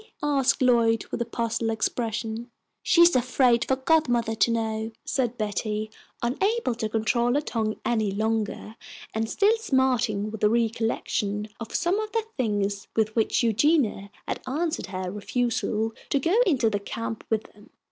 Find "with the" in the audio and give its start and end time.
10.31-10.49